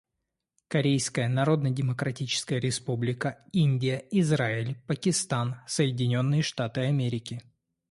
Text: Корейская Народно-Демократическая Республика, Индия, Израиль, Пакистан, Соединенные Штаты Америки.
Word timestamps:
Корейская 0.67 1.27
Народно-Демократическая 1.27 2.57
Республика, 2.59 3.45
Индия, 3.53 4.03
Израиль, 4.09 4.75
Пакистан, 4.87 5.57
Соединенные 5.67 6.41
Штаты 6.41 6.81
Америки. 6.87 7.43